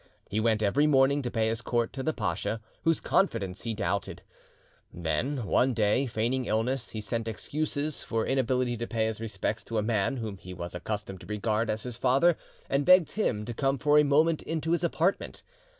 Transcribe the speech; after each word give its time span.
He 0.31 0.39
went 0.39 0.63
every 0.63 0.87
morning 0.87 1.21
to 1.21 1.29
pay 1.29 1.47
his 1.49 1.61
court 1.61 1.93
to 1.93 2.01
the 2.01 2.11
pacha, 2.11 2.59
whose 2.83 2.99
confidence 2.99 3.61
he 3.61 3.75
doubted; 3.75 4.23
then, 4.91 5.45
one 5.45 5.75
day, 5.75 6.07
feigning 6.07 6.45
illness, 6.45 6.89
he 6.89 6.99
sent 6.99 7.27
excuses 7.27 8.01
for 8.01 8.25
inability 8.25 8.75
to 8.77 8.87
pay 8.87 9.05
his 9.05 9.21
respects 9.21 9.63
to 9.65 9.77
a 9.77 9.83
man 9.83 10.17
whom 10.17 10.37
he 10.37 10.55
was 10.55 10.73
accustomed 10.73 11.21
to 11.21 11.27
regard 11.27 11.69
as 11.69 11.83
his 11.83 11.97
father, 11.97 12.35
and 12.67 12.83
begged 12.83 13.11
him 13.11 13.45
to 13.45 13.53
come 13.53 13.77
for 13.77 13.99
a 13.99 14.03
moment 14.03 14.41
into 14.41 14.71
his 14.71 14.83
apartment. 14.83 15.43